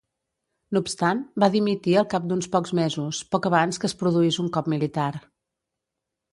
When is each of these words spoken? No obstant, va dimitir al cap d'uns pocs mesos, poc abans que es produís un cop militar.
No 0.77 0.81
obstant, 0.85 1.21
va 1.43 1.49
dimitir 1.55 1.93
al 2.01 2.07
cap 2.15 2.25
d'uns 2.31 2.49
pocs 2.57 2.75
mesos, 2.81 3.21
poc 3.37 3.47
abans 3.53 3.81
que 3.83 3.89
es 3.93 3.97
produís 4.03 4.43
un 4.47 4.53
cop 4.59 4.73
militar. 4.77 5.11